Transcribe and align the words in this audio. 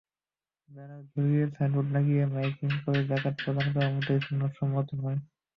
Banner 0.69 1.01
ঝুলিয়ে, 1.11 1.43
signboard 1.55 1.89
লাগিয়ে, 1.95 2.23
miking 2.33 2.71
করে 2.83 2.99
জাকাত 3.09 3.35
প্রদান 3.43 3.67
করা 3.73 3.89
মোটেই 3.93 4.19
সুন্নতসম্মত 4.25 4.87
নয়। 4.95 5.19